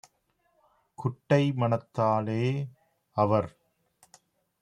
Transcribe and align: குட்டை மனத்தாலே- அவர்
குட்டை 0.99 1.51
மனத்தாலே- 1.51 2.41
அவர் 3.17 3.49